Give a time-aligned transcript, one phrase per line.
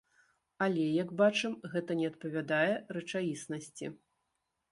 [0.67, 3.93] Але, як бачым, гэта не адпавядае рэчаіснасці.